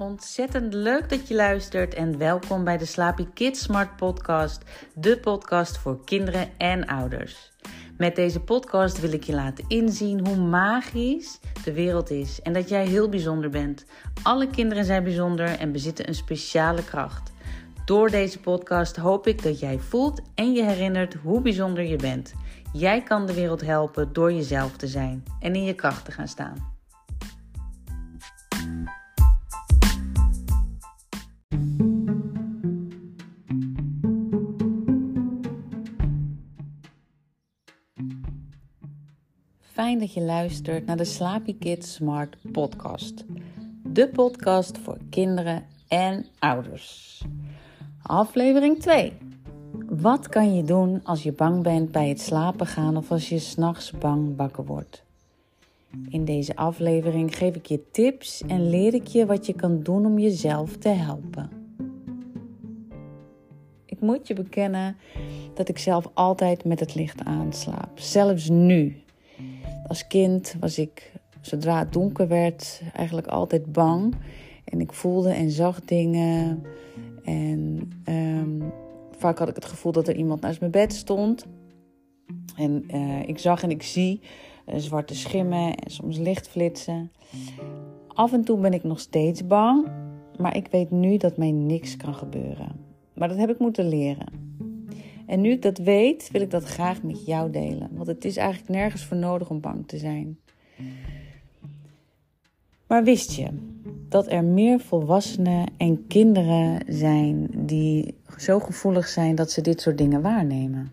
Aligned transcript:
Ontzettend 0.00 0.74
leuk 0.74 1.08
dat 1.08 1.28
je 1.28 1.34
luistert 1.34 1.94
en 1.94 2.18
welkom 2.18 2.64
bij 2.64 2.78
de 2.78 2.84
Slaapy 2.84 3.26
Kids 3.34 3.62
Smart 3.62 3.96
Podcast, 3.96 4.62
de 4.94 5.18
podcast 5.18 5.78
voor 5.78 6.04
kinderen 6.04 6.48
en 6.58 6.86
ouders. 6.86 7.52
Met 7.96 8.16
deze 8.16 8.40
podcast 8.40 9.00
wil 9.00 9.12
ik 9.12 9.24
je 9.24 9.34
laten 9.34 9.64
inzien 9.68 10.26
hoe 10.26 10.36
magisch 10.36 11.40
de 11.64 11.72
wereld 11.72 12.10
is 12.10 12.42
en 12.42 12.52
dat 12.52 12.68
jij 12.68 12.86
heel 12.86 13.08
bijzonder 13.08 13.50
bent. 13.50 13.84
Alle 14.22 14.46
kinderen 14.46 14.84
zijn 14.84 15.04
bijzonder 15.04 15.58
en 15.58 15.72
bezitten 15.72 16.08
een 16.08 16.14
speciale 16.14 16.84
kracht. 16.84 17.32
Door 17.84 18.10
deze 18.10 18.40
podcast 18.40 18.96
hoop 18.96 19.26
ik 19.26 19.42
dat 19.42 19.60
jij 19.60 19.78
voelt 19.78 20.20
en 20.34 20.52
je 20.52 20.62
herinnert 20.62 21.14
hoe 21.14 21.40
bijzonder 21.40 21.84
je 21.84 21.96
bent. 21.96 22.34
Jij 22.72 23.02
kan 23.02 23.26
de 23.26 23.34
wereld 23.34 23.60
helpen 23.60 24.12
door 24.12 24.32
jezelf 24.32 24.76
te 24.76 24.86
zijn 24.86 25.24
en 25.40 25.54
in 25.54 25.64
je 25.64 25.74
kracht 25.74 26.04
te 26.04 26.12
gaan 26.12 26.28
staan. 26.28 26.78
Dat 39.98 40.12
je 40.12 40.20
luistert 40.20 40.86
naar 40.86 40.96
de 40.96 41.04
Slaapy 41.04 41.58
Kids 41.58 41.94
Smart 41.94 42.36
Podcast. 42.52 43.24
De 43.82 44.08
podcast 44.08 44.78
voor 44.78 44.98
kinderen 45.10 45.66
en 45.88 46.26
ouders. 46.38 47.22
Aflevering 48.02 48.80
2. 48.80 49.12
Wat 49.88 50.28
kan 50.28 50.54
je 50.54 50.62
doen 50.62 51.00
als 51.04 51.22
je 51.22 51.32
bang 51.32 51.62
bent 51.62 51.92
bij 51.92 52.08
het 52.08 52.20
slapen 52.20 52.66
gaan 52.66 52.96
of 52.96 53.10
als 53.10 53.28
je 53.28 53.38
s'nachts 53.38 53.90
bang 53.90 54.36
wakker 54.36 54.64
wordt? 54.64 55.02
In 56.08 56.24
deze 56.24 56.56
aflevering 56.56 57.36
geef 57.36 57.54
ik 57.54 57.66
je 57.66 57.90
tips 57.90 58.42
en 58.42 58.70
leer 58.70 58.94
ik 58.94 59.06
je 59.06 59.26
wat 59.26 59.46
je 59.46 59.54
kan 59.54 59.82
doen 59.82 60.06
om 60.06 60.18
jezelf 60.18 60.76
te 60.76 60.88
helpen. 60.88 61.50
Ik 63.84 64.00
moet 64.00 64.26
je 64.26 64.34
bekennen 64.34 64.96
dat 65.54 65.68
ik 65.68 65.78
zelf 65.78 66.10
altijd 66.14 66.64
met 66.64 66.80
het 66.80 66.94
licht 66.94 67.24
aanslaap, 67.24 67.98
zelfs 67.98 68.48
nu. 68.48 69.02
Als 69.90 70.06
kind 70.06 70.56
was 70.60 70.78
ik, 70.78 71.12
zodra 71.40 71.78
het 71.78 71.92
donker 71.92 72.28
werd, 72.28 72.82
eigenlijk 72.94 73.26
altijd 73.26 73.72
bang. 73.72 74.14
En 74.64 74.80
ik 74.80 74.92
voelde 74.92 75.30
en 75.30 75.50
zag 75.50 75.80
dingen. 75.80 76.62
En 77.24 77.90
um, 78.08 78.72
vaak 79.18 79.38
had 79.38 79.48
ik 79.48 79.54
het 79.54 79.64
gevoel 79.64 79.92
dat 79.92 80.08
er 80.08 80.16
iemand 80.16 80.40
naast 80.40 80.60
mijn 80.60 80.72
bed 80.72 80.92
stond. 80.92 81.46
En 82.56 82.84
uh, 82.94 83.28
ik 83.28 83.38
zag 83.38 83.62
en 83.62 83.70
ik 83.70 83.82
zie 83.82 84.20
uh, 84.66 84.74
zwarte 84.76 85.14
schimmen 85.14 85.74
en 85.74 85.90
soms 85.90 86.18
lichtflitsen. 86.18 87.12
Af 88.08 88.32
en 88.32 88.44
toe 88.44 88.58
ben 88.58 88.72
ik 88.72 88.84
nog 88.84 89.00
steeds 89.00 89.46
bang, 89.46 89.86
maar 90.38 90.56
ik 90.56 90.66
weet 90.70 90.90
nu 90.90 91.16
dat 91.16 91.36
mij 91.36 91.50
niks 91.50 91.96
kan 91.96 92.14
gebeuren. 92.14 92.72
Maar 93.14 93.28
dat 93.28 93.38
heb 93.38 93.50
ik 93.50 93.58
moeten 93.58 93.88
leren. 93.88 94.49
En 95.30 95.40
nu 95.40 95.50
ik 95.50 95.62
dat 95.62 95.78
weet, 95.78 96.28
wil 96.32 96.40
ik 96.40 96.50
dat 96.50 96.64
graag 96.64 97.02
met 97.02 97.26
jou 97.26 97.50
delen. 97.50 97.88
Want 97.92 98.06
het 98.06 98.24
is 98.24 98.36
eigenlijk 98.36 98.68
nergens 98.68 99.04
voor 99.04 99.16
nodig 99.16 99.50
om 99.50 99.60
bang 99.60 99.88
te 99.88 99.98
zijn. 99.98 100.38
Maar 102.86 103.04
wist 103.04 103.32
je 103.32 103.48
dat 104.08 104.30
er 104.30 104.44
meer 104.44 104.80
volwassenen 104.80 105.66
en 105.76 106.06
kinderen 106.06 106.82
zijn 106.88 107.50
die 107.54 108.14
zo 108.38 108.58
gevoelig 108.58 109.08
zijn 109.08 109.34
dat 109.34 109.50
ze 109.50 109.60
dit 109.60 109.80
soort 109.80 109.98
dingen 109.98 110.22
waarnemen? 110.22 110.92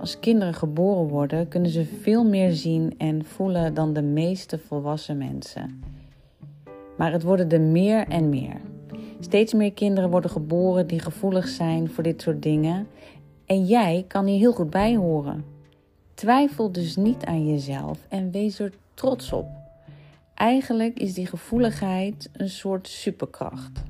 Als 0.00 0.18
kinderen 0.18 0.54
geboren 0.54 1.08
worden, 1.08 1.48
kunnen 1.48 1.70
ze 1.70 1.84
veel 1.84 2.24
meer 2.24 2.52
zien 2.52 2.94
en 2.98 3.24
voelen 3.24 3.74
dan 3.74 3.92
de 3.92 4.02
meeste 4.02 4.58
volwassen 4.58 5.18
mensen. 5.18 5.82
Maar 6.96 7.12
het 7.12 7.22
worden 7.22 7.48
er 7.48 7.60
meer 7.60 8.08
en 8.08 8.28
meer. 8.28 8.60
Steeds 9.24 9.52
meer 9.52 9.72
kinderen 9.72 10.10
worden 10.10 10.30
geboren 10.30 10.86
die 10.86 10.98
gevoelig 10.98 11.48
zijn 11.48 11.90
voor 11.90 12.02
dit 12.02 12.22
soort 12.22 12.42
dingen. 12.42 12.86
En 13.46 13.64
jij 13.64 14.04
kan 14.08 14.26
hier 14.26 14.38
heel 14.38 14.52
goed 14.52 14.70
bij 14.70 14.96
horen. 14.96 15.44
Twijfel 16.14 16.72
dus 16.72 16.96
niet 16.96 17.24
aan 17.24 17.46
jezelf 17.46 17.98
en 18.08 18.30
wees 18.30 18.58
er 18.58 18.72
trots 18.94 19.32
op. 19.32 19.46
Eigenlijk 20.34 20.98
is 20.98 21.14
die 21.14 21.26
gevoeligheid 21.26 22.30
een 22.32 22.48
soort 22.48 22.88
superkracht. 22.88 23.82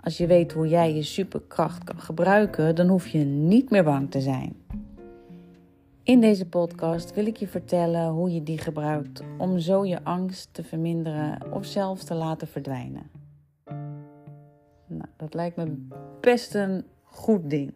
Als 0.00 0.16
je 0.16 0.26
weet 0.26 0.52
hoe 0.52 0.68
jij 0.68 0.94
je 0.94 1.02
superkracht 1.02 1.84
kan 1.84 2.00
gebruiken, 2.00 2.74
dan 2.74 2.88
hoef 2.88 3.08
je 3.08 3.24
niet 3.24 3.70
meer 3.70 3.84
bang 3.84 4.10
te 4.10 4.20
zijn. 4.20 4.56
In 6.02 6.20
deze 6.20 6.46
podcast 6.46 7.14
wil 7.14 7.26
ik 7.26 7.36
je 7.36 7.48
vertellen 7.48 8.08
hoe 8.08 8.32
je 8.32 8.42
die 8.42 8.58
gebruikt 8.58 9.22
om 9.38 9.58
zo 9.58 9.84
je 9.84 10.04
angst 10.04 10.48
te 10.52 10.62
verminderen 10.62 11.52
of 11.52 11.64
zelfs 11.64 12.04
te 12.04 12.14
laten 12.14 12.48
verdwijnen. 12.48 13.22
Dat 15.24 15.34
lijkt 15.34 15.56
me 15.56 15.86
best 16.20 16.54
een 16.54 16.84
goed 17.02 17.50
ding. 17.50 17.72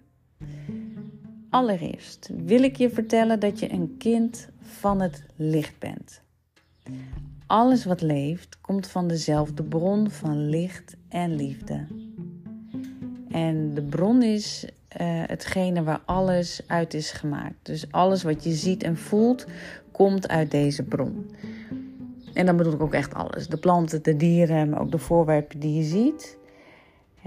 Allereerst 1.51 2.31
wil 2.45 2.63
ik 2.63 2.77
je 2.77 2.91
vertellen 2.91 3.41
dat 3.41 3.59
je 3.59 3.73
een 3.73 3.95
kind 3.99 4.49
van 4.61 5.01
het 5.01 5.25
licht 5.37 5.79
bent. 5.79 6.23
Alles 7.47 7.85
wat 7.85 8.01
leeft 8.01 8.61
komt 8.61 8.87
van 8.87 9.09
dezelfde 9.09 9.63
bron 9.63 10.11
van 10.11 10.49
licht 10.49 10.97
en 11.09 11.35
liefde. 11.35 11.87
En 13.31 13.75
de 13.75 13.83
bron 13.83 14.23
is 14.23 14.65
uh, 14.65 14.71
hetgene 15.27 15.83
waar 15.83 16.03
alles 16.05 16.63
uit 16.67 16.95
is 16.95 17.11
gemaakt. 17.11 17.59
Dus 17.63 17.93
alles 17.93 18.23
wat 18.23 18.45
je 18.45 18.53
ziet 18.53 18.83
en 18.83 18.97
voelt 18.97 19.47
komt 19.93 20.29
uit 20.29 20.51
deze 20.51 20.83
bron. 20.83 21.31
En 22.35 22.47
dan 22.47 22.57
bedoel 22.57 22.73
ik 22.73 22.83
ook 22.83 22.95
echt 22.95 23.15
alles. 23.15 23.49
De 23.49 23.59
planten, 23.59 24.03
de 24.03 24.17
dieren, 24.17 24.69
maar 24.69 24.81
ook 24.81 24.91
de 24.91 24.99
voorwerpen 24.99 25.61
die 25.61 25.75
je 25.75 25.83
ziet. 25.83 26.39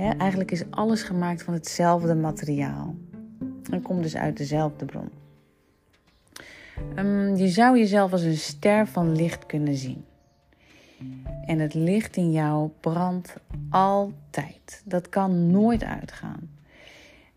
Eigenlijk 0.10 0.52
is 0.52 0.64
alles 0.70 1.04
gemaakt 1.04 1.44
van 1.44 1.54
hetzelfde 1.54 2.16
materiaal. 2.16 2.96
En 3.70 3.82
komt 3.82 4.04
dus 4.04 4.16
uit 4.16 4.38
dezelfde 4.38 4.86
bron. 4.86 5.10
Um, 6.96 7.36
je 7.36 7.48
zou 7.48 7.78
jezelf 7.78 8.12
als 8.12 8.22
een 8.22 8.38
ster 8.38 8.88
van 8.88 9.16
licht 9.16 9.46
kunnen 9.46 9.76
zien. 9.76 10.06
En 11.46 11.60
het 11.60 11.74
licht 11.74 12.16
in 12.16 12.32
jou 12.32 12.70
brandt 12.80 13.36
altijd. 13.70 14.82
Dat 14.86 15.10
kan 15.10 15.52
nooit 15.52 15.84
uitgaan. 15.84 16.50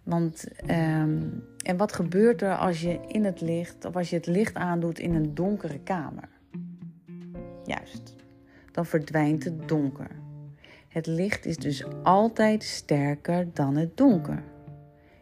Want, 0.02 0.44
um, 0.70 1.44
en 1.64 1.76
wat 1.76 1.92
gebeurt 1.92 2.42
er 2.42 2.56
als 2.56 2.80
je 2.80 2.98
in 3.08 3.24
het 3.24 3.40
licht, 3.40 3.84
of 3.84 3.96
als 3.96 4.10
je 4.10 4.16
het 4.16 4.26
licht 4.26 4.54
aandoet 4.54 4.98
in 4.98 5.14
een 5.14 5.34
donkere 5.34 5.78
kamer? 5.78 6.28
Juist, 7.64 8.14
dan 8.72 8.86
verdwijnt 8.86 9.44
het 9.44 9.68
donker. 9.68 10.10
Het 10.94 11.06
licht 11.06 11.46
is 11.46 11.56
dus 11.56 11.84
altijd 12.02 12.62
sterker 12.62 13.46
dan 13.52 13.76
het 13.76 13.96
donker. 13.96 14.42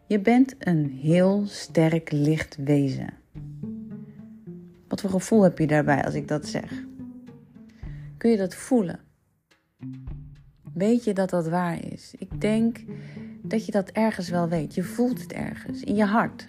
Je 0.06 0.20
bent 0.20 0.54
een 0.58 0.98
heel 1.02 1.42
sterk 1.46 2.10
lichtwezen. 2.10 3.14
Wat 4.88 5.00
voor 5.00 5.10
gevoel 5.10 5.42
heb 5.42 5.58
je 5.58 5.66
daarbij 5.66 6.04
als 6.04 6.14
ik 6.14 6.28
dat 6.28 6.46
zeg? 6.46 6.84
Kun 8.16 8.30
je 8.30 8.36
dat 8.36 8.54
voelen? 8.54 9.00
Weet 10.74 11.04
je 11.04 11.14
dat 11.14 11.30
dat 11.30 11.48
waar 11.48 11.84
is? 11.92 12.14
Ik 12.18 12.40
denk 12.40 12.84
dat 13.42 13.66
je 13.66 13.72
dat 13.72 13.90
ergens 13.90 14.28
wel 14.28 14.48
weet. 14.48 14.74
Je 14.74 14.82
voelt 14.82 15.22
het 15.22 15.32
ergens, 15.32 15.82
in 15.82 15.94
je 15.94 16.04
hart. 16.04 16.48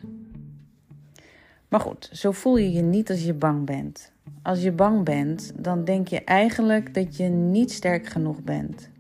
Maar 1.67 1.79
goed, 1.79 2.09
zo 2.11 2.31
voel 2.31 2.57
je 2.57 2.72
je 2.72 2.81
niet 2.81 3.09
als 3.09 3.23
je 3.23 3.34
bang 3.34 3.66
bent. 3.66 4.11
Als 4.41 4.61
je 4.61 4.72
bang 4.72 5.03
bent, 5.03 5.51
dan 5.57 5.84
denk 5.84 6.07
je 6.07 6.23
eigenlijk 6.23 6.94
dat 6.94 7.17
je 7.17 7.23
niet 7.23 7.72
sterk 7.72 8.07
genoeg 8.07 8.41
bent. 8.41 8.91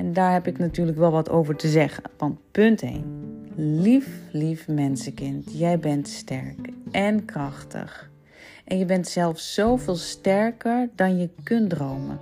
En 0.00 0.12
daar 0.12 0.32
heb 0.32 0.46
ik 0.46 0.58
natuurlijk 0.58 0.98
wel 0.98 1.10
wat 1.10 1.28
over 1.28 1.56
te 1.56 1.68
zeggen. 1.68 2.02
Want 2.16 2.38
punt 2.50 2.82
1. 2.82 3.04
Lief, 3.56 4.08
lief 4.32 4.68
mensenkind, 4.68 5.58
jij 5.58 5.78
bent 5.78 6.08
sterk 6.08 6.68
en 6.90 7.24
krachtig. 7.24 8.10
En 8.64 8.78
je 8.78 8.84
bent 8.84 9.08
zelfs 9.08 9.54
zoveel 9.54 9.96
sterker 9.96 10.88
dan 10.94 11.18
je 11.18 11.28
kunt 11.42 11.70
dromen. 11.70 12.18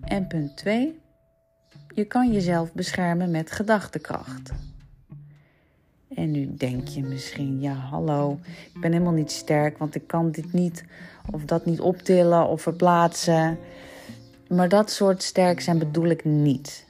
En 0.00 0.26
punt 0.26 0.56
2. 0.56 0.98
Je 1.94 2.04
kan 2.04 2.32
jezelf 2.32 2.72
beschermen 2.72 3.30
met 3.30 3.50
gedachtekracht. 3.50 4.52
En 6.14 6.30
nu 6.30 6.54
denk 6.56 6.88
je 6.88 7.02
misschien, 7.02 7.60
ja 7.60 7.74
hallo, 7.74 8.38
ik 8.74 8.80
ben 8.80 8.92
helemaal 8.92 9.12
niet 9.12 9.32
sterk, 9.32 9.78
want 9.78 9.94
ik 9.94 10.06
kan 10.06 10.30
dit 10.30 10.52
niet 10.52 10.84
of 11.32 11.44
dat 11.44 11.64
niet 11.64 11.80
optillen 11.80 12.48
of 12.48 12.62
verplaatsen. 12.62 13.58
Maar 14.48 14.68
dat 14.68 14.90
soort 14.90 15.22
sterk 15.22 15.60
zijn 15.60 15.78
bedoel 15.78 16.06
ik 16.06 16.24
niet. 16.24 16.86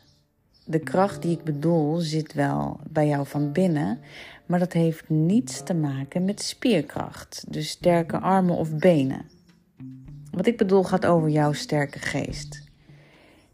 De 0.64 0.78
kracht 0.78 1.22
die 1.22 1.36
ik 1.36 1.44
bedoel 1.44 1.96
zit 1.96 2.32
wel 2.32 2.80
bij 2.90 3.06
jou 3.06 3.26
van 3.26 3.52
binnen, 3.52 3.98
maar 4.46 4.58
dat 4.58 4.72
heeft 4.72 5.08
niets 5.08 5.62
te 5.62 5.74
maken 5.74 6.24
met 6.24 6.42
spierkracht, 6.42 7.44
dus 7.48 7.68
sterke 7.68 8.18
armen 8.18 8.56
of 8.56 8.74
benen. 8.74 9.24
Wat 10.30 10.46
ik 10.46 10.56
bedoel 10.56 10.82
gaat 10.82 11.06
over 11.06 11.28
jouw 11.28 11.52
sterke 11.52 11.98
geest. 11.98 12.66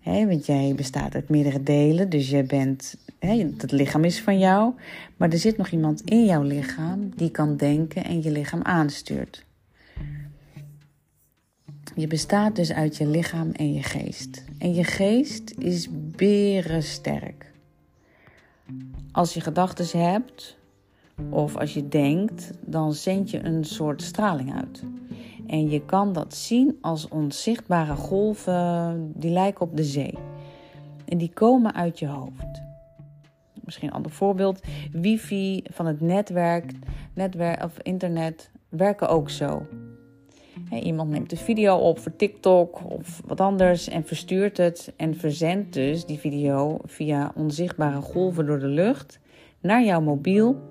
Want 0.05 0.47
jij 0.47 0.73
bestaat 0.77 1.15
uit 1.15 1.29
meerdere 1.29 1.63
delen, 1.63 2.09
dus 2.09 2.31
je 2.31 2.43
bent, 2.43 2.97
he, 3.19 3.53
het 3.57 3.73
lichaam 3.73 4.05
is 4.05 4.21
van 4.21 4.39
jou, 4.39 4.73
maar 5.17 5.31
er 5.31 5.39
zit 5.39 5.57
nog 5.57 5.69
iemand 5.69 6.01
in 6.01 6.25
jouw 6.25 6.43
lichaam 6.43 7.11
die 7.17 7.31
kan 7.31 7.57
denken 7.57 8.05
en 8.05 8.23
je 8.23 8.31
lichaam 8.31 8.63
aanstuurt. 8.63 9.45
Je 11.97 12.07
bestaat 12.07 12.57
dus 12.57 12.73
uit 12.73 12.97
je 12.97 13.07
lichaam 13.07 13.51
en 13.51 13.73
je 13.73 13.83
geest. 13.83 14.45
En 14.59 14.75
je 14.75 14.85
geest 14.85 15.55
is 15.59 15.89
berensterk. 15.93 17.53
Als 19.13 19.35
je 19.35 19.41
gedachten 19.41 20.01
hebt 20.01 20.57
of 21.31 21.57
als 21.57 21.75
je 21.75 21.89
denkt, 21.89 22.51
dan 22.61 22.93
zend 22.93 23.31
je 23.31 23.45
een 23.45 23.65
soort 23.65 24.03
straling 24.03 24.55
uit. 24.55 24.83
En 25.47 25.71
je 25.71 25.85
kan 25.85 26.13
dat 26.13 26.35
zien 26.35 26.79
als 26.81 27.09
onzichtbare 27.09 27.95
golven 27.95 29.13
die 29.15 29.31
lijken 29.31 29.61
op 29.61 29.77
de 29.77 29.85
zee. 29.85 30.19
En 31.05 31.19
die 31.19 31.31
komen 31.33 31.75
uit 31.75 31.99
je 31.99 32.07
hoofd. 32.07 32.63
Misschien 33.65 33.89
een 33.89 33.95
ander 33.95 34.13
voorbeeld. 34.13 34.61
Wifi 34.93 35.63
van 35.65 35.87
het 35.87 36.01
netwerk, 36.01 36.73
netwerk 37.15 37.65
of 37.65 37.79
internet 37.83 38.51
werken 38.69 39.09
ook 39.09 39.31
zo. 39.31 39.67
Iemand 40.71 41.11
neemt 41.11 41.33
een 41.33 41.39
video 41.39 41.77
op 41.77 41.99
voor 41.99 42.17
TikTok 42.17 42.91
of 42.91 43.23
wat 43.27 43.41
anders 43.41 43.89
en 43.89 44.05
verstuurt 44.05 44.57
het 44.57 44.93
en 44.97 45.17
verzendt 45.17 45.73
dus 45.73 46.05
die 46.05 46.19
video 46.19 46.79
via 46.85 47.33
onzichtbare 47.35 48.01
golven 48.01 48.47
door 48.47 48.59
de 48.59 48.67
lucht 48.67 49.21
naar 49.61 49.85
jouw 49.85 50.01
mobiel 50.01 50.63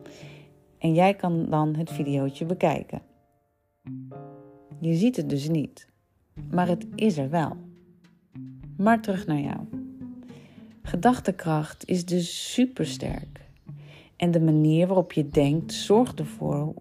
en 0.77 0.93
jij 0.93 1.13
kan 1.13 1.49
dan 1.49 1.75
het 1.75 1.91
videootje 1.91 2.45
bekijken. 2.45 3.01
Je 4.79 4.93
ziet 4.93 5.15
het 5.15 5.29
dus 5.29 5.49
niet, 5.49 5.87
maar 6.51 6.67
het 6.67 6.85
is 6.95 7.17
er 7.17 7.29
wel. 7.29 7.57
Maar 8.77 9.01
terug 9.01 9.25
naar 9.25 9.39
jou. 9.39 9.59
Gedachtekracht 10.81 11.87
is 11.87 12.05
dus 12.05 12.53
supersterk. 12.53 13.42
En 14.23 14.31
de 14.31 14.41
manier 14.41 14.87
waarop 14.87 15.13
je 15.13 15.29
denkt 15.29 15.73
zorgt 15.73 16.19
ervoor. 16.19 16.73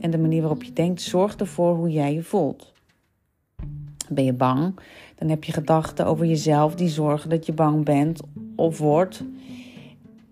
En 0.00 0.10
de 0.10 0.18
manier 0.18 0.40
waarop 0.40 0.62
je 0.62 0.72
denkt 0.72 1.02
zorgt 1.02 1.40
ervoor 1.40 1.76
hoe 1.76 1.90
jij 1.90 2.14
je 2.14 2.22
voelt. 2.22 2.72
Ben 4.08 4.24
je 4.24 4.32
bang? 4.32 4.78
Dan 5.14 5.28
heb 5.28 5.44
je 5.44 5.52
gedachten 5.52 6.06
over 6.06 6.26
jezelf 6.26 6.74
die 6.74 6.88
zorgen 6.88 7.30
dat 7.30 7.46
je 7.46 7.52
bang 7.52 7.84
bent 7.84 8.20
of 8.54 8.78
wordt. 8.78 9.24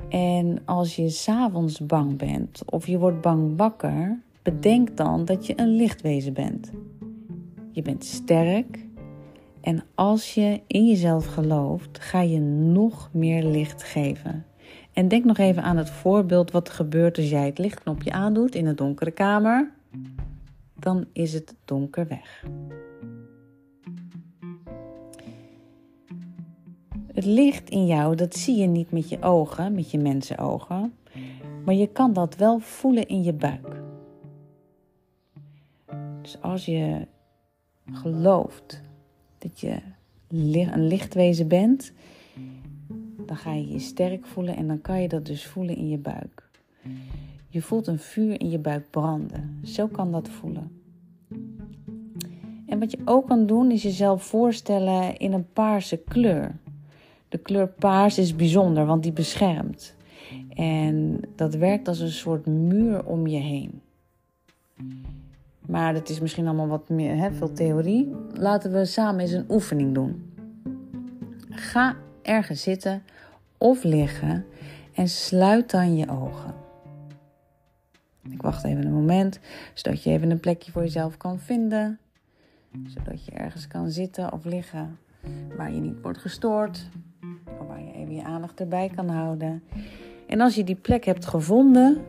En 0.09 0.59
als 0.65 0.97
je 0.97 1.09
s'avonds 1.09 1.87
bang 1.87 2.17
bent 2.17 2.63
of 2.71 2.87
je 2.87 2.99
wordt 2.99 3.21
bang 3.21 3.57
wakker, 3.57 4.21
bedenk 4.43 4.97
dan 4.97 5.25
dat 5.25 5.47
je 5.47 5.61
een 5.61 5.77
lichtwezen 5.77 6.33
bent. 6.33 6.71
Je 7.71 7.83
bent 7.83 8.05
sterk 8.05 8.87
en 9.61 9.85
als 9.95 10.35
je 10.35 10.61
in 10.67 10.87
jezelf 10.87 11.27
gelooft, 11.27 11.99
ga 11.99 12.21
je 12.21 12.41
nog 12.41 13.11
meer 13.13 13.45
licht 13.45 13.83
geven. 13.83 14.45
En 14.95 15.09
denk 15.09 15.25
nog 15.25 15.39
even 15.39 15.63
aan 15.63 15.77
het 15.77 15.91
voorbeeld 15.91 16.51
wat 16.51 16.69
er 16.69 16.75
gebeurt 16.75 17.17
als 17.17 17.29
jij 17.29 17.47
het 17.47 17.59
lichtknopje 17.59 18.13
aandoet 18.13 18.55
in 18.55 18.67
een 18.67 18.77
donkere 18.77 19.11
kamer. 19.11 19.73
Dan 20.75 21.07
is 21.13 21.33
het 21.33 21.55
donker 21.65 22.07
weg. 22.09 22.45
Het 27.13 27.25
licht 27.25 27.71
in 27.71 27.87
jou, 27.87 28.17
dat 28.17 28.35
zie 28.35 28.57
je 28.57 28.67
niet 28.67 28.91
met 28.91 29.09
je 29.09 29.23
ogen, 29.23 29.75
met 29.75 29.91
je 29.91 29.99
mensenogen, 29.99 30.95
maar 31.65 31.75
je 31.75 31.87
kan 31.87 32.13
dat 32.13 32.37
wel 32.37 32.59
voelen 32.59 33.09
in 33.09 33.23
je 33.23 33.33
buik. 33.33 33.83
Dus 36.23 36.41
als 36.41 36.65
je 36.65 37.07
gelooft 37.93 38.83
dat 39.39 39.61
je 39.61 39.77
een 40.29 40.87
lichtwezen 40.87 41.49
bent, 41.49 41.93
dan 43.27 43.37
ga 43.37 43.53
je 43.53 43.69
je 43.69 43.79
sterk 43.79 44.27
voelen 44.27 44.57
en 44.57 44.67
dan 44.67 44.81
kan 44.81 45.03
je 45.03 45.09
dat 45.09 45.27
dus 45.27 45.47
voelen 45.47 45.77
in 45.77 45.89
je 45.89 45.99
buik. 45.99 46.49
Je 47.49 47.63
voelt 47.63 47.87
een 47.87 47.99
vuur 47.99 48.41
in 48.41 48.51
je 48.51 48.59
buik 48.59 48.91
branden. 48.91 49.59
Zo 49.63 49.87
kan 49.87 50.13
dat 50.13 50.29
voelen. 50.29 50.83
En 52.67 52.79
wat 52.79 52.91
je 52.91 52.99
ook 53.05 53.27
kan 53.27 53.47
doen 53.47 53.71
is 53.71 53.83
jezelf 53.83 54.23
voorstellen 54.23 55.17
in 55.17 55.33
een 55.33 55.53
paarse 55.53 55.97
kleur. 55.97 56.57
De 57.29 57.39
kleur 57.39 57.69
paars 57.69 58.19
is 58.19 58.37
bijzonder, 58.37 58.87
want 58.87 59.03
die 59.03 59.13
beschermt. 59.13 59.95
En 60.49 61.21
dat 61.35 61.55
werkt 61.55 61.89
als 61.89 62.01
een 62.01 62.11
soort 62.11 62.47
muur 62.47 63.05
om 63.05 63.27
je 63.27 63.39
heen. 63.39 63.81
Maar 65.67 65.93
dat 65.93 66.09
is 66.09 66.21
misschien 66.21 66.47
allemaal 66.47 66.69
wat 66.69 66.89
meer, 66.89 67.17
hè, 67.17 67.33
veel 67.33 67.53
theorie. 67.53 68.15
Laten 68.33 68.73
we 68.73 68.85
samen 68.85 69.21
eens 69.21 69.33
een 69.33 69.51
oefening 69.51 69.95
doen. 69.95 70.33
Ga 71.51 71.97
ergens 72.25 72.63
zitten 72.63 73.03
of 73.59 73.83
liggen 73.83 74.45
en 74.95 75.09
sluit 75.09 75.71
dan 75.71 75.97
je 75.97 76.09
ogen. 76.09 76.55
Ik 78.31 78.43
wacht 78.43 78.65
even 78.65 78.87
een 78.87 78.93
moment, 78.93 79.39
zodat 79.75 80.03
je 80.03 80.11
even 80.11 80.31
een 80.31 80.41
plekje 80.41 80.73
voor 80.73 80.83
jezelf 80.83 81.17
kan 81.17 81.39
vinden. 81.39 81.99
Zodat 82.87 83.25
je 83.25 83.31
ergens 83.31 83.67
kan 83.67 83.91
zitten 83.91 84.33
of 84.33 84.45
liggen 84.45 84.99
waar 85.57 85.73
je 85.73 85.81
niet 85.81 86.01
wordt 86.03 86.19
gestoord 86.19 86.89
waar 87.69 87.85
je 87.85 87.93
even 87.93 88.15
je 88.15 88.23
aandacht 88.23 88.61
erbij 88.61 88.91
kan 88.95 89.09
houden. 89.09 89.63
En 90.27 90.41
als 90.41 90.55
je 90.55 90.65
die 90.65 90.75
plek 90.75 91.05
hebt 91.05 91.27
gevonden, 91.27 92.03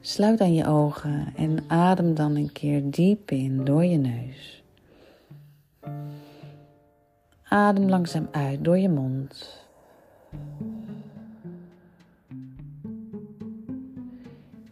sluit 0.00 0.38
dan 0.38 0.54
je 0.54 0.66
ogen 0.66 1.26
en 1.36 1.64
adem 1.66 2.14
dan 2.14 2.36
een 2.36 2.52
keer 2.52 2.90
diep 2.90 3.30
in 3.30 3.64
door 3.64 3.84
je 3.84 3.96
neus. 3.96 4.62
Adem 7.48 7.88
langzaam 7.88 8.28
uit 8.30 8.64
door 8.64 8.78
je 8.78 8.88
mond. 8.88 9.56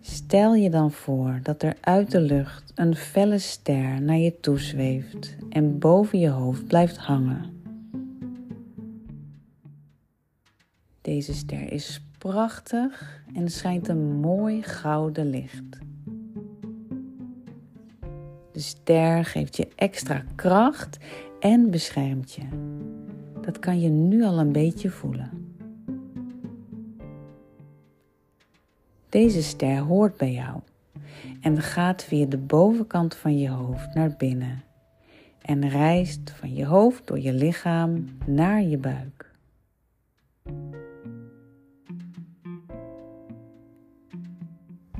Stel 0.00 0.55
je 0.55 0.70
dan 0.70 0.90
voor 0.90 1.40
dat 1.43 1.62
er 1.62 1.76
uit 1.81 2.11
de 2.11 2.20
lucht 2.20 2.73
een 2.75 2.96
felle 2.96 3.38
ster 3.38 4.02
naar 4.02 4.17
je 4.17 4.40
toe 4.40 4.58
zweeft 4.58 5.37
en 5.50 5.78
boven 5.78 6.19
je 6.19 6.28
hoofd 6.28 6.67
blijft 6.67 6.96
hangen. 6.96 7.62
Deze 11.00 11.34
ster 11.34 11.72
is 11.72 12.02
prachtig 12.19 13.22
en 13.34 13.50
schijnt 13.50 13.88
een 13.88 14.20
mooi 14.20 14.62
gouden 14.62 15.31
licht. 15.31 15.79
De 18.52 18.61
ster 18.61 19.25
geeft 19.25 19.56
je 19.56 19.69
extra 19.75 20.25
kracht 20.34 20.99
en 21.46 21.70
beschermt 21.70 22.32
je. 22.32 22.43
Dat 23.40 23.58
kan 23.58 23.81
je 23.81 23.88
nu 23.88 24.25
al 24.25 24.38
een 24.38 24.52
beetje 24.52 24.90
voelen. 24.90 25.54
Deze 29.08 29.43
ster 29.43 29.79
hoort 29.79 30.17
bij 30.17 30.32
jou 30.32 30.60
en 31.41 31.62
gaat 31.62 32.05
via 32.05 32.26
de 32.26 32.38
bovenkant 32.38 33.15
van 33.15 33.38
je 33.38 33.48
hoofd 33.48 33.94
naar 33.94 34.15
binnen 34.17 34.62
en 35.43 35.69
reist 35.69 36.31
van 36.31 36.55
je 36.55 36.65
hoofd 36.65 37.06
door 37.06 37.20
je 37.20 37.32
lichaam 37.32 38.05
naar 38.26 38.62
je 38.62 38.79
buik. 38.79 39.31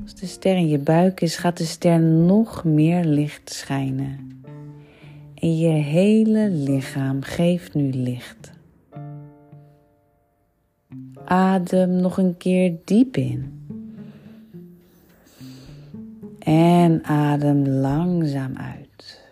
Als 0.01 0.15
de 0.15 0.25
ster 0.25 0.55
in 0.55 0.67
je 0.67 0.79
buik 0.79 1.21
is, 1.21 1.37
gaat 1.37 1.57
de 1.57 1.65
ster 1.65 1.99
nog 1.99 2.63
meer 2.63 3.03
licht 3.03 3.53
schijnen. 3.53 4.36
En 5.39 5.57
je 5.57 5.67
hele 5.67 6.49
lichaam 6.49 7.21
geeft 7.21 7.73
nu 7.73 7.91
licht. 7.91 8.51
Adem 11.25 11.89
nog 11.89 12.17
een 12.17 12.37
keer 12.37 12.77
diep 12.83 13.17
in. 13.17 13.67
En 16.39 17.03
adem 17.03 17.67
langzaam 17.67 18.55
uit. 18.55 19.25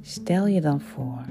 Stel 0.00 0.46
je 0.46 0.60
dan 0.60 0.80
voor 0.80 1.24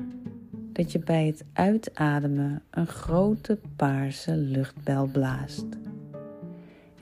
dat 0.74 0.92
je 0.92 1.00
bij 1.00 1.26
het 1.26 1.46
uitademen 1.54 2.62
een 2.70 2.88
grote 2.88 3.60
paarse 3.76 4.36
luchtbel 4.36 5.06
blaast. 5.06 5.81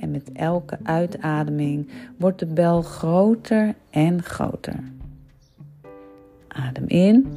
Met 0.09 0.31
elke 0.31 0.77
uitademing 0.83 1.89
wordt 2.17 2.39
de 2.39 2.45
bel 2.45 2.81
groter 2.81 3.75
en 3.89 4.23
groter. 4.23 4.79
Adem 6.47 6.87
in. 6.87 7.27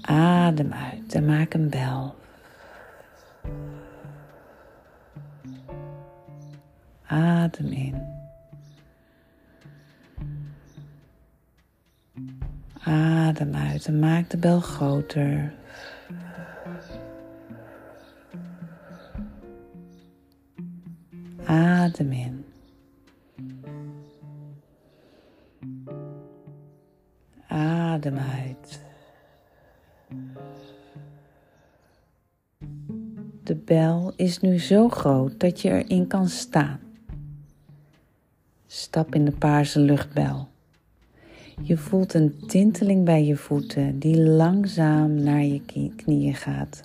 Adem 0.00 0.72
uit 0.72 1.14
en 1.14 1.24
maak 1.24 1.54
een 1.54 1.70
bel. 1.70 2.14
Adem 7.06 7.66
in. 7.66 8.14
Adem 12.82 13.54
uit 13.54 13.86
en 13.86 13.98
maak 13.98 14.30
de 14.30 14.36
bel 14.36 14.60
groter. 14.60 15.52
Adem 21.46 22.12
in. 22.12 22.44
Adem 27.48 28.18
uit. 28.18 28.80
De 33.42 33.54
bel 33.54 34.12
is 34.16 34.40
nu 34.40 34.58
zo 34.58 34.88
groot 34.88 35.40
dat 35.40 35.60
je 35.60 35.68
erin 35.68 36.06
kan 36.06 36.28
staan. 36.28 36.80
Stap 38.66 39.14
in 39.14 39.24
de 39.24 39.32
paarse 39.32 39.80
luchtbel. 39.80 40.48
Je 41.62 41.76
voelt 41.76 42.14
een 42.14 42.46
tinteling 42.46 43.04
bij 43.04 43.24
je 43.24 43.36
voeten 43.36 43.98
die 43.98 44.20
langzaam 44.20 45.14
naar 45.14 45.44
je 45.44 45.60
knieën 45.96 46.34
gaat. 46.34 46.82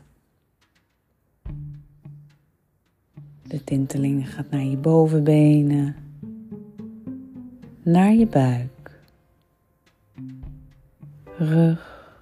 De 3.52 3.64
tinteling 3.64 4.34
gaat 4.34 4.50
naar 4.50 4.64
je 4.64 4.78
bovenbenen, 4.78 5.96
naar 7.84 8.14
je 8.14 8.28
buik, 8.28 9.02
rug, 11.38 12.14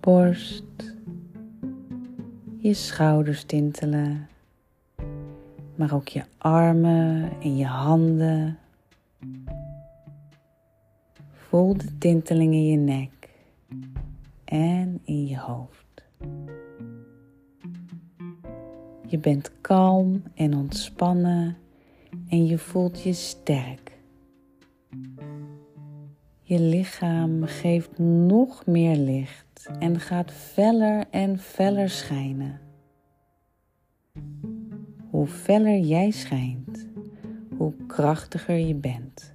borst, 0.00 0.94
je 2.58 2.74
schouders 2.74 3.44
tintelen, 3.44 4.28
maar 5.74 5.94
ook 5.94 6.08
je 6.08 6.22
armen 6.38 7.32
en 7.42 7.56
je 7.56 7.66
handen. 7.66 8.58
Voel 11.32 11.76
de 11.76 11.98
tinteling 11.98 12.52
in 12.52 12.66
je 12.66 12.76
nek 12.76 13.28
en 14.44 15.00
in 15.04 15.26
je 15.26 15.38
hoofd. 15.38 15.80
Je 19.10 19.18
bent 19.18 19.50
kalm 19.60 20.22
en 20.34 20.54
ontspannen 20.54 21.56
en 22.28 22.46
je 22.46 22.58
voelt 22.58 23.02
je 23.02 23.12
sterk. 23.12 23.98
Je 26.42 26.60
lichaam 26.60 27.44
geeft 27.44 27.98
nog 27.98 28.66
meer 28.66 28.96
licht 28.96 29.70
en 29.78 30.00
gaat 30.00 30.32
feller 30.32 31.04
en 31.10 31.38
feller 31.38 31.90
schijnen. 31.90 32.60
Hoe 35.10 35.26
feller 35.26 35.78
jij 35.78 36.10
schijnt, 36.10 36.86
hoe 37.56 37.72
krachtiger 37.86 38.56
je 38.56 38.74
bent. 38.74 39.32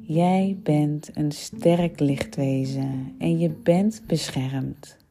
Jij 0.00 0.58
bent 0.62 1.16
een 1.16 1.32
sterk 1.32 2.00
lichtwezen 2.00 3.14
en 3.18 3.38
je 3.38 3.50
bent 3.50 4.02
beschermd. 4.06 5.03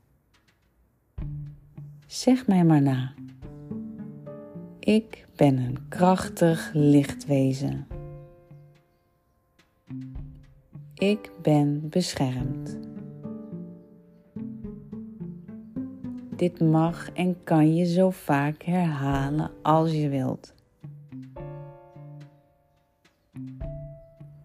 Zeg 2.13 2.47
mij 2.47 2.63
maar 2.63 2.81
na. 2.81 3.13
Ik 4.79 5.25
ben 5.35 5.57
een 5.57 5.87
krachtig 5.89 6.71
lichtwezen. 6.73 7.87
Ik 10.93 11.31
ben 11.41 11.89
beschermd. 11.89 12.77
Dit 16.35 16.59
mag 16.59 17.11
en 17.11 17.43
kan 17.43 17.75
je 17.75 17.85
zo 17.85 18.09
vaak 18.09 18.63
herhalen 18.63 19.51
als 19.61 19.91
je 19.91 20.09
wilt. 20.09 20.53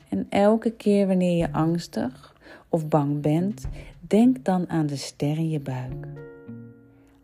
En 0.09 0.27
elke 0.29 0.71
keer 0.71 1.07
wanneer 1.07 1.37
je 1.37 1.53
angstig 1.53 2.37
of 2.69 2.89
bang 2.89 3.21
bent, 3.21 3.67
denk 4.01 4.45
dan 4.45 4.69
aan 4.69 4.87
de 4.87 4.97
ster 4.97 5.37
in 5.37 5.49
je 5.49 5.61
buik. 5.61 6.29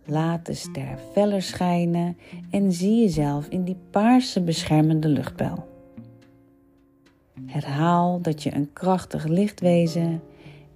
Laat 0.07 0.47
de 0.47 0.55
ster 0.55 0.99
feller 1.13 1.43
schijnen 1.43 2.17
en 2.51 2.73
zie 2.73 3.01
jezelf 3.01 3.47
in 3.49 3.65
die 3.65 3.77
paarse 3.91 4.43
beschermende 4.43 5.09
luchtbel. 5.09 5.69
Herhaal 7.47 8.21
dat 8.21 8.43
je 8.43 8.55
een 8.55 8.73
krachtig 8.73 9.25
lichtwezen 9.25 10.23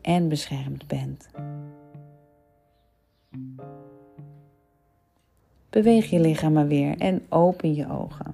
en 0.01 0.29
beschermd 0.29 0.87
bent. 0.87 1.29
Beweeg 5.71 6.11
je 6.11 6.21
lichaam 6.21 6.53
maar 6.53 6.67
weer 6.67 6.99
en 6.99 7.23
open 7.29 7.75
je 7.75 7.91
ogen. 7.91 8.33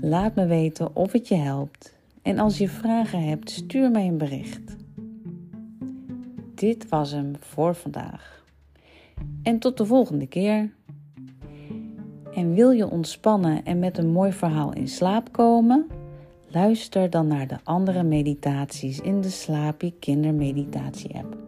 Laat 0.00 0.34
me 0.34 0.46
weten 0.46 0.96
of 0.96 1.12
het 1.12 1.28
je 1.28 1.34
helpt 1.34 1.94
en 2.22 2.38
als 2.38 2.58
je 2.58 2.68
vragen 2.68 3.22
hebt, 3.28 3.50
stuur 3.50 3.90
mij 3.90 4.06
een 4.06 4.18
bericht. 4.18 4.76
Dit 6.62 6.88
was 6.88 7.10
hem 7.10 7.32
voor 7.40 7.74
vandaag. 7.74 8.44
En 9.42 9.58
tot 9.58 9.76
de 9.76 9.86
volgende 9.86 10.26
keer. 10.26 10.72
En 12.34 12.54
wil 12.54 12.70
je 12.70 12.90
ontspannen 12.90 13.64
en 13.64 13.78
met 13.78 13.98
een 13.98 14.10
mooi 14.10 14.32
verhaal 14.32 14.72
in 14.72 14.88
slaap 14.88 15.32
komen? 15.32 15.86
Luister 16.48 17.10
dan 17.10 17.26
naar 17.26 17.46
de 17.46 17.58
andere 17.64 18.02
meditaties 18.02 19.00
in 19.00 19.20
de 19.20 19.30
Slaapy 19.30 19.92
Kindermeditatie 19.98 21.14
app. 21.14 21.41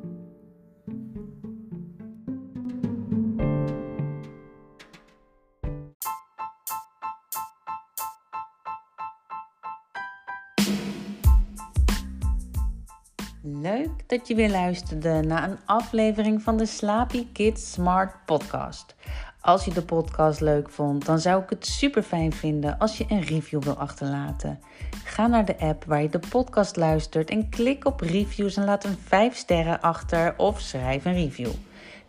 Leuk 13.64 14.08
dat 14.08 14.28
je 14.28 14.34
weer 14.34 14.50
luisterde 14.50 15.22
naar 15.22 15.50
een 15.50 15.58
aflevering 15.64 16.42
van 16.42 16.56
de 16.56 16.66
Slaapy 16.66 17.26
Kids 17.32 17.72
Smart 17.72 18.24
Podcast. 18.24 18.94
Als 19.40 19.64
je 19.64 19.72
de 19.72 19.82
podcast 19.82 20.40
leuk 20.40 20.70
vond, 20.70 21.06
dan 21.06 21.18
zou 21.18 21.42
ik 21.42 21.50
het 21.50 21.66
super 21.66 22.02
fijn 22.02 22.32
vinden 22.32 22.78
als 22.78 22.98
je 22.98 23.04
een 23.08 23.20
review 23.20 23.62
wil 23.62 23.78
achterlaten. 23.78 24.60
Ga 25.04 25.26
naar 25.26 25.44
de 25.44 25.58
app 25.58 25.84
waar 25.84 26.02
je 26.02 26.08
de 26.08 26.20
podcast 26.30 26.76
luistert 26.76 27.30
en 27.30 27.48
klik 27.48 27.86
op 27.86 28.00
reviews 28.00 28.56
en 28.56 28.64
laat 28.64 28.84
een 28.84 28.98
5 29.04 29.36
sterren 29.36 29.80
achter 29.80 30.34
of 30.36 30.60
schrijf 30.60 31.04
een 31.04 31.14
review. 31.14 31.52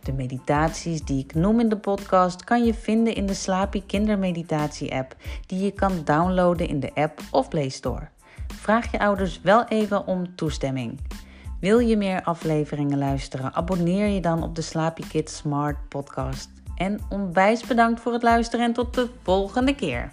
De 0.02 0.12
meditaties 0.12 1.02
die 1.02 1.24
ik 1.24 1.34
noem 1.34 1.60
in 1.60 1.68
de 1.68 1.78
podcast 1.78 2.44
kan 2.44 2.64
je 2.64 2.74
vinden 2.74 3.14
in 3.14 3.26
de 3.26 3.34
Slaapy 3.34 3.82
Kindermeditatie 3.86 4.94
app, 4.94 5.16
die 5.46 5.64
je 5.64 5.72
kan 5.72 6.04
downloaden 6.04 6.68
in 6.68 6.80
de 6.80 6.94
app 6.94 7.20
of 7.30 7.48
Play 7.48 7.68
Store. 7.68 8.08
Vraag 8.54 8.90
je 8.92 8.98
ouders 8.98 9.40
wel 9.40 9.64
even 9.64 10.06
om 10.06 10.34
toestemming. 10.34 10.98
Wil 11.60 11.78
je 11.78 11.96
meer 11.96 12.22
afleveringen 12.22 12.98
luisteren? 12.98 13.54
Abonneer 13.54 14.06
je 14.06 14.20
dan 14.20 14.42
op 14.42 14.54
de 14.54 14.62
Slaapy 14.62 15.02
Kids 15.08 15.36
Smart 15.36 15.88
podcast. 15.88 16.50
En 16.74 17.00
onwijs 17.08 17.66
bedankt 17.66 18.00
voor 18.00 18.12
het 18.12 18.22
luisteren 18.22 18.64
en 18.64 18.72
tot 18.72 18.94
de 18.94 19.08
volgende 19.22 19.74
keer. 19.74 20.12